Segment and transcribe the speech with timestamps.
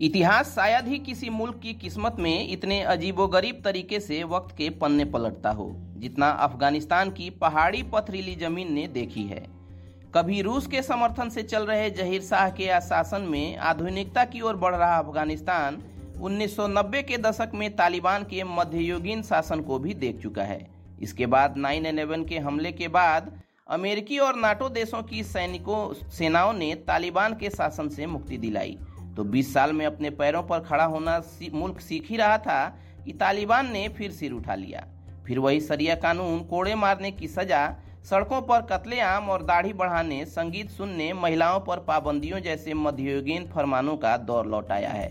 [0.00, 5.04] इतिहास शायद ही किसी मुल्क की किस्मत में इतने अजीबोगरीब तरीके से वक्त के पन्ने
[5.04, 9.42] पलटता हो, जितना अफ़गानिस्तान की पहाड़ी पथरीली ज़मीन ने देखी है।
[10.14, 14.56] कभी रूस के समर्थन से चल रहे जहीर शाह के शासन में आधुनिकता की ओर
[14.56, 15.76] बढ़ रहा अफ़गानिस्तान
[16.20, 20.66] 1990 के दशक में तालिबान के मध्ययुगीन शासन को भी देख चुका है।
[21.02, 23.32] इसके बाद 9/11 के हमले के बाद
[23.68, 28.78] अमेरिकी और नाटो देशों की सैनिकों, सेनाओं ने तालिबान के शासन से मुक्ति दिलाई।
[29.16, 31.22] तो 20 साल में अपने पैरों पर खड़ा होना
[31.52, 34.86] मुल्क सीख ही रहा था कि तालिबान ने फिर सिर उठा लिया।
[35.26, 40.70] फिर वही सरिया कानून, कोड़े मारने की सजा, सड़कों पर कत्लेआम और दाढ़ी बढ़ाने, संगीत
[40.70, 45.08] सुनने, महिलाओं पर पाबंदियों जैसे मध्ययुगीन फरमानों का दौर लौटाया है।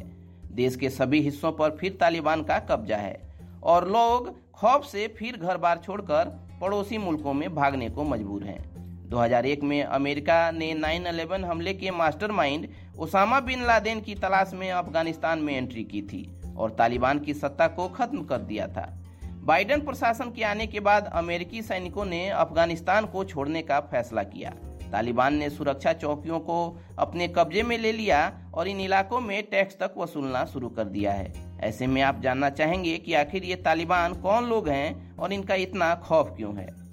[0.55, 3.19] देश के सभी हिस्सों पर फिर तालिबान का कब्जा है
[3.63, 6.25] और लोग खौफ से फिर घर बार छोड़कर
[6.61, 8.78] पड़ोसी मुल्कों में भागने को मजबूर हैं।
[9.09, 12.67] 2001 में अमेरिका ने 9/11 हमले के मास्टरमाइंड,
[12.99, 17.67] ओसामा बिन लादेन की तलाश में अफ़गानिस्तान में एंट्री की थी और तालिबान की सत्ता
[17.67, 18.87] को खत्म कर दिया था।
[19.23, 24.49] बाइडेन प्रशासन के आने के बाद अमेरिकी सैनिकों ने अफ़गानिस्तान को छोड़ने का फैसला किया।
[24.91, 28.19] तालिबान ने सुरक्षा चौकियों को अपने कब्जे में ले लिया
[28.53, 32.49] और इन इलाकों में टैक्स तक वसूलना शुरू कर दिया है। ऐसे में आप जानना
[32.49, 36.88] चाहेंगे कि आखिर ये तालिबान कौन लोग हैं और इनका इतना खौफ क्यों है?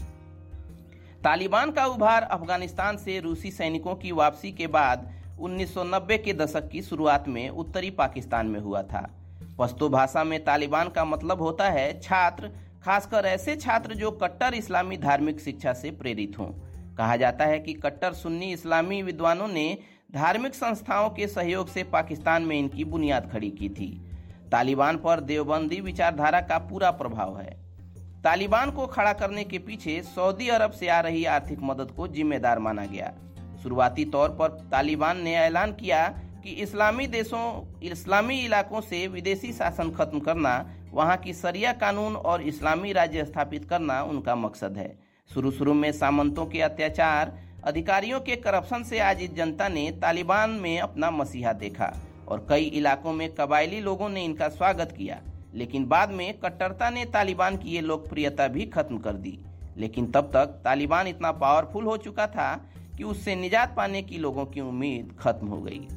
[1.27, 5.11] तालिबान का उभार अफ़गानिस्तान से रूसी सैनिकों की वापसी के बाद
[5.41, 9.11] 1990 के दशक की शुरुआत में उत्तरी पाकिस्तान में हुआ था।
[9.59, 12.49] पश्तो भाषा में तालिबान का मतलब होता है छात्र,
[12.85, 16.49] खासकर ऐसे छात्र जो कट्टर इस्लामी धार्मिक शिक्षा से प्रेरित हों।
[16.95, 19.79] कहा जाता है कि कट्टर सुन्नी इस्लामी विद्वानों ने
[20.15, 24.07] धार्मिक संस्थाओं के सहयोग से पाकिस्तान में इनकी बुनियाद खड़ी की थी।
[24.53, 27.66] तालिबान पर देवबंदी विचारधारा का पूरा प्रभाव है।
[28.25, 32.59] तालिबान को खड़ा करने के पीछे सऊदी अरब से आ रही आर्थिक मदद को जिम्मेदार
[32.59, 33.13] माना गया।
[33.63, 36.07] शुरुआती तौर पर तालिबान ने ऐलान किया
[36.43, 40.55] कि इस्लामी देशों, इस्लामी इलाकों से विदेशी शासन खत्म करना,
[40.93, 44.99] वहाँ की सरिया कानून और इस्लामी राज्य स्थापित करना उनका मकसद है।
[45.35, 47.33] शुरू शुरू में सामंतों के अत्याचार,
[47.65, 51.93] अधिकारियों के करप्शन से आज इस जनता ने तालिबान में अपना मसीहा देखा
[52.29, 55.21] और कई इलाकों में कबायली लोगों ने इनका स्वागत किया।
[55.57, 59.39] लेकिन बाद में कट्टरता ने तालिबान की ये लोकप्रियता भी खत्म कर दी।
[59.77, 64.47] लेकिन तब तक तालिबान इतना पावरफुल हो चुका था कि उससे निजात पाने की लोगों
[64.47, 65.89] की उम्मीद खत्म हो गई।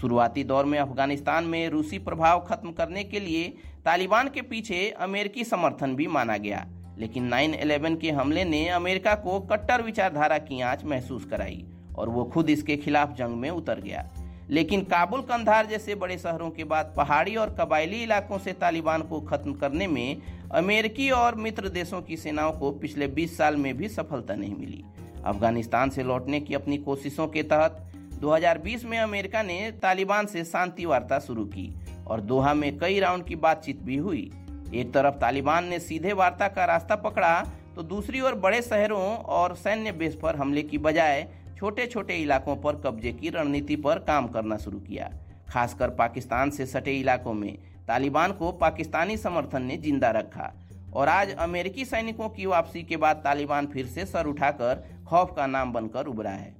[0.00, 5.44] शुरुआती दौर में अफ़गानिस्तान में रूसी प्रभाव खत्म करने के लिए तालिबान के पीछे अमेरिकी
[5.44, 6.66] समर्थन भी माना गया।
[6.98, 11.64] लेकिन 9/11 के हमले ने अमेरिका को कट्टर विचारधारा की आँच महसूस कराई
[11.98, 14.08] और वो खुद इसके खिलाफ जंग में उतर गया।
[14.52, 19.20] लेकिन काबुल कंधार जैसे बड़े शहरों के बाद पहाड़ी और कबायली इलाकों से तालिबान को
[19.20, 20.22] खत्म करने में
[20.54, 24.84] अमेरिकी और मित्र देशों की सेनाओं को पिछले 20 साल में भी सफलता नहीं मिली।
[25.24, 30.86] अफ़गानिस्तान से लौटने की अपनी कोशिशों के तहत 2020 में अमेरिका ने तालिबान से शांति
[30.86, 31.74] वार्ता शुरू की
[32.06, 34.30] और दोहा में कई राउंड की बातचीत भी हुई।
[34.74, 37.46] एक तरफ़ तालिबान ने सीधे वार्ता का रास्ता पकड़ा
[37.76, 41.28] तो दूसरी ओर बड़े शहरों और सैन्य बेस पर हमले की बजाय
[41.62, 45.10] छोटे छोटे इलाकों पर कब्जे की रणनीति पर काम करना शुरू किया।
[45.48, 47.52] खासकर पाकिस्तान से सटे इलाकों में
[47.88, 50.50] तालिबान को पाकिस्तानी समर्थन ने ज़िंदा रखा
[50.94, 55.46] और आज अमेरिकी सैनिकों की वापसी के बाद तालिबान फिर से सर उठाकर खौफ का
[55.46, 56.52] नाम बनकर उभरा है।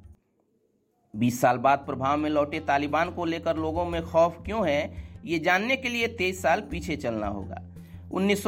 [1.14, 4.92] 20 साल बाद प्रभाव में लौटे तालिबान को लेकर लोगों में खौफ क्यों है,
[5.24, 7.62] ये जानने के लिए तेईस साल पीछे चलना होगा।
[8.12, 8.46] उन्नीस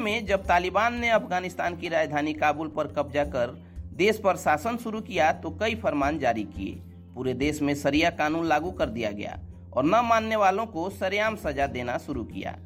[0.00, 3.64] में जब तालिबान ने अफ़गानिस्तान की राजधानी काबुल पर कब्जा कर
[3.96, 6.72] देश पर शासन शुरू किया तो कई फरमान जारी किए।
[7.14, 9.38] पूरे देश में सरिया कानून लागू कर दिया गया
[9.72, 12.56] और न मानने वालों को सरेआम सजा देना शुरू किया।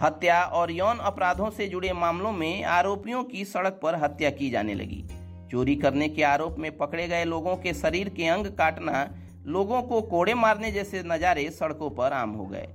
[0.00, 4.74] हत्या और यौन अपराधों से जुड़े मामलों में आरोपियों की सड़क पर हत्या की जाने
[4.74, 5.02] लगी।
[5.50, 9.08] चोरी करने के आरोप में पकड़े गए लोगों के शरीर के अंग काटना
[9.46, 12.68] लोगों को कोड़े मारने जैसे नज़ारे सड़कों पर आम हो गए।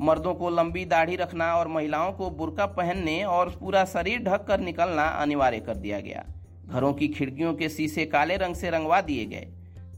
[0.00, 4.60] मर्दों को लंबी दाढ़ी रखना और महिलाओं को बुरका पहनने और पूरा शरीर ढक कर
[4.60, 6.24] निकलना अनिवार्य कर दिया गया।
[6.70, 9.48] घरों की खिड़कियों के शीशे काले रंग से रंगवा दिए गए।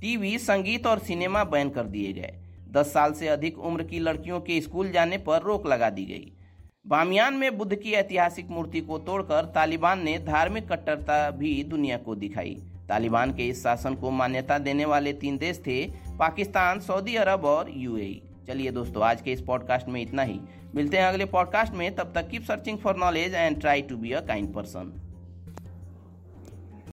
[0.01, 2.35] टीवी, संगीत और सिनेमा बैन कर दिए गए।
[2.71, 6.33] दस साल से अधिक उम्र की लड़कियों के स्कूल जाने पर रोक लगा दी गई।
[6.87, 12.15] बामियान में बुद्ध की ऐतिहासिक मूर्ति को तोड़कर तालिबान ने धार्मिक कट्टरता भी दुनिया को
[12.15, 15.85] दिखाई। तालिबान के इस शासन को मान्यता देने वाले तीन देश थे,
[16.19, 20.41] पाकिस्तान, सऊदी अरब और यूएई। चलिए दोस्तों, आज के इस पॉडकास्ट में इतना ही।
[20.75, 24.13] मिलते हैं अगले पॉडकास्ट में। तब तक keep searching for knowledge and try to be
[24.13, 25.12] a kind person.